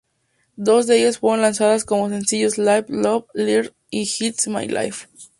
Dos 0.55 0.87
de 0.87 0.99
ellas 0.99 1.19
fueron 1.19 1.43
lanzadas 1.43 1.85
como 1.85 2.09
sencillos: 2.09 2.57
"Live, 2.57 2.85
Love, 2.87 3.25
Learn" 3.35 3.71
y 3.91 4.01
"It's 4.25 4.47
My 4.47 4.67
Life". 4.67 5.05